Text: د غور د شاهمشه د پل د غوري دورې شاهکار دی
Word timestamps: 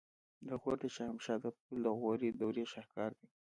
د 0.47 0.49
غور 0.61 0.75
د 0.83 0.85
شاهمشه 0.95 1.35
د 1.43 1.45
پل 1.61 1.77
د 1.85 1.87
غوري 1.99 2.29
دورې 2.31 2.63
شاهکار 2.73 3.11
دی 3.19 3.27